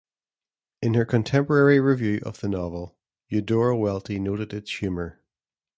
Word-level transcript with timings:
In 0.81 0.95
her 0.95 1.05
contemporary 1.05 1.79
review 1.79 2.21
of 2.25 2.39
the 2.39 2.49
novel, 2.49 2.97
Eudora 3.29 3.77
Welty 3.77 4.17
noted 4.19 4.51
its 4.51 4.77
humor. 4.79 5.19